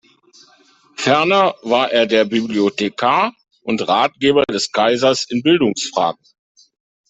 [0.95, 6.23] Ferner war er der Bibliothekar und Ratgeber des Kaisers in Bildungsfragen.